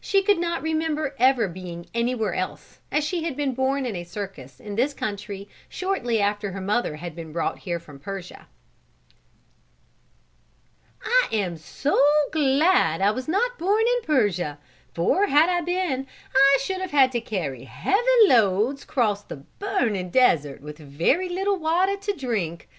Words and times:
She 0.00 0.22
could 0.22 0.38
not 0.38 0.62
remember 0.62 1.14
ever 1.18 1.46
being 1.46 1.90
anywhere 1.92 2.32
else, 2.32 2.80
as 2.90 3.04
she 3.04 3.24
had 3.24 3.36
been 3.36 3.52
born 3.52 3.84
in 3.84 3.94
a 3.94 4.02
circus 4.02 4.58
in 4.58 4.76
this 4.76 4.94
country 4.94 5.46
shortly 5.68 6.22
after 6.22 6.52
her 6.52 6.60
mother 6.62 6.96
had 6.96 7.14
been 7.14 7.34
brought 7.34 7.58
here 7.58 7.78
from 7.78 7.98
Persia. 8.00 8.46
"I 11.02 11.28
am 11.30 11.58
so 11.58 12.00
glad 12.32 13.02
I 13.02 13.10
was 13.10 13.28
not 13.28 13.58
born 13.58 13.82
in 13.98 14.06
Persia, 14.06 14.58
for 14.94 15.26
had 15.26 15.50
I 15.50 15.60
been 15.60 16.06
I 16.34 16.58
should 16.62 16.80
have 16.80 16.92
had 16.92 17.12
to 17.12 17.20
carry 17.20 17.64
heavy 17.64 18.00
loads 18.26 18.84
and 18.84 18.88
cross 18.88 19.22
the 19.22 19.36
burning 19.58 20.08
desert 20.08 20.62
with 20.62 20.78
very 20.78 21.28
little 21.28 21.58
water 21.58 21.98
to 21.98 22.12
drink. 22.14 22.70